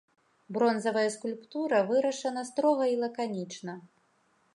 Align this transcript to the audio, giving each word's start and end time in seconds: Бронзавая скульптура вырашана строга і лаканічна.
Бронзавая 0.55 1.09
скульптура 1.15 1.81
вырашана 1.91 2.43
строга 2.51 2.89
і 2.93 2.99
лаканічна. 3.05 3.73